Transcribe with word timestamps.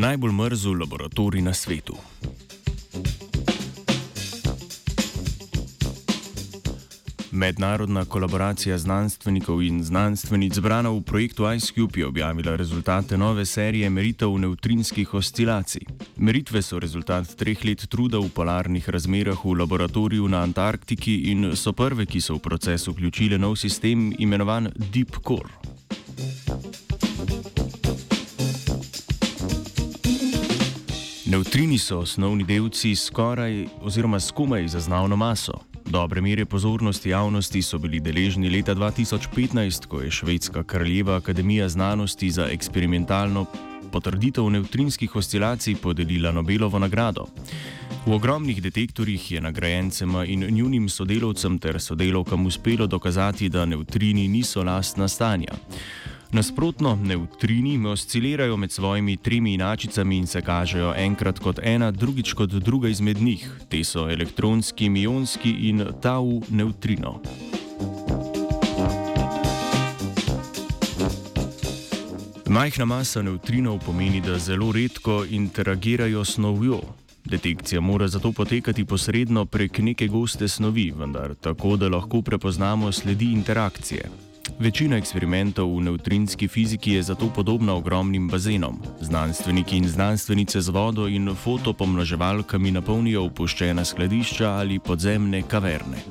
najbolj 0.00 0.32
mrzel 0.32 0.78
laboratorij 0.80 1.42
na 1.42 1.54
svetu. 1.54 1.94
Mednarodna 7.32 8.04
kolaboracija 8.04 8.78
znanstvenikov 8.78 9.62
in 9.62 9.84
znanstvenic 9.84 10.54
zbrana 10.54 10.90
v 10.90 11.02
projektu 11.02 11.52
IceCube 11.52 12.00
je 12.00 12.06
objavila 12.06 12.56
rezultate 12.56 13.18
nove 13.18 13.46
serije 13.46 13.90
meritev 13.90 14.38
neutrinskih 14.38 15.14
oscilacij. 15.14 15.82
Meritve 16.16 16.62
so 16.62 16.78
rezultat 16.78 17.36
treh 17.36 17.64
let 17.64 17.86
truda 17.88 18.18
v 18.18 18.28
polarnih 18.28 18.88
razmerah 18.88 19.44
v 19.44 19.54
laboratoriju 19.58 20.28
na 20.28 20.42
Antarktiki 20.42 21.30
in 21.30 21.56
so 21.56 21.72
prve, 21.72 22.06
ki 22.06 22.20
so 22.20 22.34
v 22.34 22.38
proces 22.38 22.88
vključile 22.88 23.38
nov 23.38 23.56
sistem 23.56 24.14
imenovan 24.18 24.72
Deep 24.76 25.20
Core. 25.26 25.69
Neutrini 31.30 31.78
so 31.78 31.98
osnovni 31.98 32.44
delci 32.44 32.96
skoraj 32.96 33.66
oziroma 33.82 34.20
skomaj 34.20 34.68
zaznavno 34.68 35.16
maso. 35.16 35.52
Dobre 35.84 36.20
mere 36.20 36.44
pozornosti 36.44 37.10
javnosti 37.10 37.62
so 37.62 37.78
bili 37.78 38.00
deležni 38.00 38.50
leta 38.50 38.74
2015, 38.74 39.86
ko 39.86 40.00
je 40.00 40.10
Švedska 40.10 40.62
kraljeva 40.62 41.16
akademija 41.16 41.68
znanosti 41.68 42.30
za 42.30 42.48
eksperimentalno 42.50 43.46
potrditev 43.92 44.50
neutrinskih 44.50 45.16
oscilacij 45.16 45.76
podelila 45.76 46.32
Nobelovo 46.32 46.78
nagrado. 46.78 47.26
V 48.06 48.12
ogromnih 48.12 48.62
detektorjih 48.62 49.32
je 49.32 49.40
nagrajencem 49.40 50.14
in 50.26 50.40
njunim 50.40 50.88
sodelovcem 50.88 51.58
ter 51.58 51.80
sodelovkam 51.80 52.46
uspelo 52.46 52.86
dokazati, 52.86 53.48
da 53.48 53.64
neutrini 53.64 54.28
niso 54.28 54.62
lastna 54.62 55.08
stanja. 55.08 55.54
Nasprotno, 56.32 56.98
neutrini 57.02 57.86
oscilirajo 57.86 58.56
med 58.56 58.72
svojimi 58.72 59.16
tremi 59.16 59.54
inačicami 59.54 60.16
in 60.16 60.26
se 60.26 60.42
kažejo 60.42 60.94
enkrat 60.96 61.38
kot 61.38 61.58
ena, 61.62 61.90
drugič 61.90 62.32
kot 62.32 62.50
druga 62.50 62.88
izmed 62.88 63.22
njih. 63.22 63.50
Te 63.68 63.84
so 63.84 64.10
elektronski, 64.10 64.88
mionski 64.88 65.50
in 65.50 65.86
tau 66.02 66.42
neutrino. 66.50 67.20
Majhna 72.46 72.84
masa 72.84 73.22
neutrinov 73.22 73.78
pomeni, 73.86 74.20
da 74.20 74.38
zelo 74.38 74.72
redko 74.72 75.24
interagirajo 75.30 76.24
snovjo. 76.24 76.80
Detekcija 77.24 77.80
mora 77.80 78.08
zato 78.08 78.32
potekati 78.32 78.84
posredno 78.84 79.46
prek 79.46 79.78
neke 79.78 80.06
goste 80.06 80.48
snovi, 80.48 80.92
vendar 80.96 81.34
tako, 81.34 81.76
da 81.76 81.88
lahko 81.88 82.22
prepoznamo 82.22 82.92
sledi 82.92 83.32
interakcije. 83.32 84.29
Večina 84.60 85.00
eksperimentov 85.00 85.72
v 85.72 85.88
neutrinski 85.88 86.44
fiziki 86.44 86.92
je 86.92 87.02
zato 87.02 87.32
podobna 87.32 87.74
ogromnim 87.80 88.28
bazenom. 88.28 88.76
Znanstveniki 89.00 89.76
in 89.76 89.88
znanstvenice 89.88 90.60
z 90.60 90.68
vodo 90.68 91.08
in 91.08 91.32
fotopomnoževalkami 91.32 92.70
napolnijo 92.70 93.24
opuščena 93.24 93.84
skladišča 93.84 94.50
ali 94.60 94.76
podzemne 94.78 95.40
kaverne. 95.48 96.04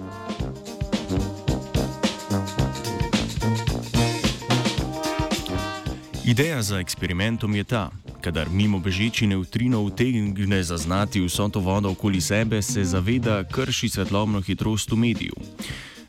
Ideja 6.25 6.61
za 6.61 6.79
eksperimentom 6.79 7.55
je 7.55 7.63
ta. 7.63 7.91
Kadar 8.21 8.49
mimo 8.49 8.79
bežeči 8.79 9.27
neutrino 9.27 9.81
utegne 9.81 10.63
zaznati 10.63 11.21
vso 11.21 11.49
to 11.49 11.59
vodo 11.59 11.89
okoli 11.93 12.21
sebe, 12.21 12.61
se 12.61 12.83
zaveda, 12.83 13.43
krši 13.43 13.89
svetlobno 13.89 14.41
hitrost 14.41 14.91
v 14.91 14.97
mediju. 14.97 15.33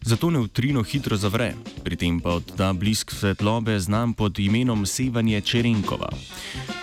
Zato 0.02 0.30
neutrino 0.30 0.82
hitro 0.82 1.16
zavre, 1.16 1.54
pri 1.84 1.96
tem 1.96 2.20
pa 2.20 2.40
odda 2.40 2.72
blisk 2.72 3.12
svetlobe 3.12 3.78
znam 3.80 4.14
pod 4.14 4.38
imenom 4.38 4.86
Sevanje 4.86 5.40
Čerenkova. 5.40 6.08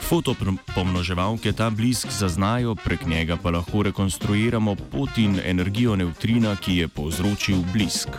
Fotopomnoževalke 0.02 1.52
ta 1.52 1.70
blisk 1.70 2.08
zaznajo, 2.12 2.76
prek 2.76 3.06
njega 3.08 3.38
pa 3.38 3.50
lahko 3.50 3.84
rekonstruiramo 3.84 4.76
pot 4.76 5.18
in 5.18 5.40
energijo 5.46 5.96
neutrina, 5.96 6.56
ki 6.56 6.78
je 6.78 6.88
povzročil 6.88 7.58
blisk. 7.74 8.10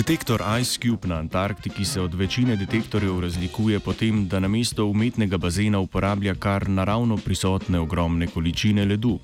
Detektor 0.00 0.40
IceCube 0.60 1.08
na 1.08 1.16
Antarktiki 1.16 1.84
se 1.84 2.00
od 2.00 2.14
večine 2.14 2.56
detektorjev 2.56 3.20
razlikuje 3.20 3.80
po 3.80 3.92
tem, 3.92 4.28
da 4.28 4.40
namesto 4.40 4.86
umetnega 4.86 5.38
bazena 5.38 5.78
uporablja 5.78 6.34
kar 6.34 6.68
naravno 6.68 7.16
prisotne 7.16 7.80
ogromne 7.80 8.26
količine 8.26 8.84
ledu. 8.84 9.18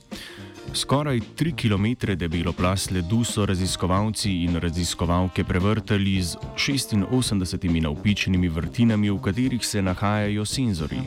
Skoraj 0.75 1.21
3 1.37 1.55
km 1.57 2.13
debelo 2.13 2.53
plast 2.53 2.91
ledu 2.91 3.25
so 3.25 3.47
raziskovalci 3.47 4.33
in 4.45 4.57
raziskovalke 4.57 5.45
prevrtali 5.45 6.23
z 6.23 6.37
86 6.57 7.81
navpičenimi 7.81 8.49
vrtinami, 8.49 9.11
v 9.11 9.21
katerih 9.21 9.67
se 9.67 9.83
nahajajo 9.83 10.45
senzori. 10.45 11.01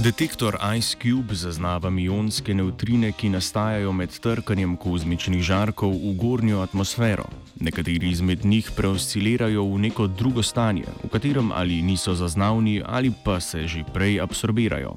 Detektor 0.00 0.56
IceCube 0.76 1.34
zaznava 1.34 1.90
mionske 1.90 2.54
neutrine, 2.54 3.10
ki 3.12 3.28
nastajajo 3.28 3.92
med 3.92 4.14
trkanjem 4.24 4.78
kozmičnih 4.80 5.42
žarkov 5.44 5.92
v 5.92 6.14
gornjo 6.16 6.62
atmosfero. 6.64 7.26
Nekateri 7.60 8.08
izmed 8.08 8.44
njih 8.44 8.70
preoscilirajo 8.76 9.66
v 9.68 9.78
neko 9.78 10.06
drugo 10.06 10.42
stanje, 10.42 10.86
v 11.04 11.10
katerem 11.12 11.52
ali 11.52 11.82
niso 11.82 12.14
zaznavni 12.14 12.80
ali 12.86 13.12
pa 13.24 13.40
se 13.40 13.66
že 13.68 13.84
prej 13.92 14.22
absorbirajo. 14.24 14.94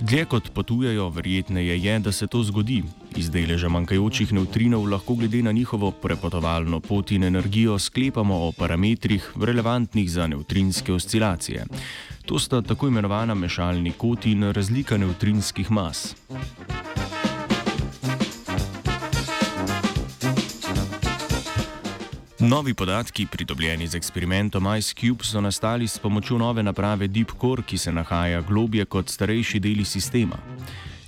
Dlje 0.00 0.24
kot 0.24 0.50
potujejo, 0.54 1.08
verjetneje 1.10 1.82
je, 1.82 1.98
da 1.98 2.12
se 2.12 2.26
to 2.26 2.42
zgodi. 2.42 2.84
Iz 3.16 3.30
deleža 3.30 3.68
manjkajočih 3.68 4.32
neutrinov 4.32 4.86
lahko 4.86 5.14
glede 5.14 5.42
na 5.42 5.52
njihovo 5.52 5.90
prepotovalno 5.90 6.80
pot 6.80 7.10
in 7.10 7.24
energijo 7.24 7.78
sklepamo 7.78 8.46
o 8.46 8.52
parametrih 8.52 9.32
relevantnih 9.40 10.10
za 10.10 10.26
neutrinske 10.26 10.92
oscilacije. 10.92 11.66
To 12.28 12.38
sta 12.38 12.62
tako 12.62 12.88
imenovana 12.88 13.34
mešalni 13.34 13.92
kot 13.96 14.26
in 14.26 14.50
razlika 14.52 14.96
neutrinskih 14.96 15.70
mas. 15.70 16.14
Novi 22.40 22.74
podatki, 22.74 23.26
pridobljeni 23.26 23.86
z 23.88 23.96
eksperimentom 23.96 24.66
IceCube, 24.76 25.24
so 25.24 25.40
nastali 25.40 25.88
s 25.88 25.98
pomočjo 25.98 26.38
nove 26.38 26.62
naprave 26.62 27.08
Deep 27.08 27.32
Core, 27.40 27.62
ki 27.62 27.78
se 27.78 27.92
nahaja 27.92 28.40
globje 28.40 28.84
kot 28.84 29.08
starejši 29.08 29.60
deli 29.60 29.84
sistema. 29.84 30.36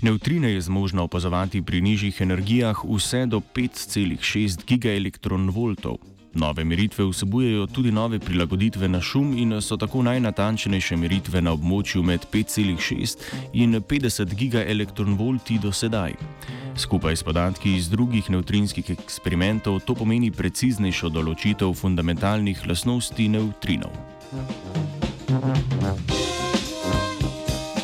Neutrine 0.02 0.52
je 0.52 0.60
zmožna 0.60 1.02
opazovati 1.02 1.62
pri 1.62 1.80
nižjih 1.80 2.20
energijah 2.20 2.84
vse 2.84 3.26
do 3.26 3.40
5,6 3.54 4.64
gigaelektronvoltov. 4.66 6.09
Nove 6.34 6.64
meritve 6.64 7.04
vsebujejo 7.04 7.66
tudi 7.66 7.90
nove 7.92 8.18
prilagoditve 8.18 8.88
na 8.88 9.00
šum 9.00 9.38
in 9.38 9.60
so 9.60 9.76
tako 9.76 10.02
najnatančnejše 10.02 10.96
meritve 10.96 11.42
na 11.42 11.52
območju 11.52 12.02
med 12.02 12.26
5,6 12.32 13.16
in 13.52 13.74
50 13.74 14.34
gigaelektronvolti 14.34 15.58
do 15.58 15.72
sedaj. 15.72 16.14
Skupaj 16.76 17.16
s 17.16 17.22
podatki 17.22 17.74
iz 17.76 17.90
drugih 17.90 18.30
neutrinskih 18.30 18.90
eksperimentov 18.90 19.80
to 19.80 19.94
pomeni 19.94 20.30
preciznejšo 20.30 21.10
določitev 21.10 21.74
fundamentalnih 21.74 22.62
lastnosti 22.66 23.28
neutrinov. 23.28 23.90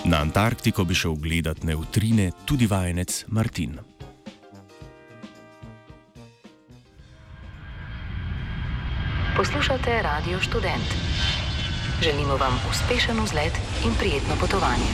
Na 0.06 0.22
Antarktiko 0.22 0.84
bi 0.84 0.94
šel 0.94 1.18
gledat 1.18 1.66
neutrine 1.66 2.30
tudi 2.46 2.70
vajenec 2.70 3.24
Martin. 3.28 3.95
Poslušate 9.36 10.02
Radio 10.02 10.40
Student. 10.40 10.88
Želimo 12.02 12.36
vam 12.36 12.60
uspešen 12.70 13.20
vzlet 13.20 13.52
in 13.84 13.94
prijetno 13.98 14.34
potovanje. 14.40 14.88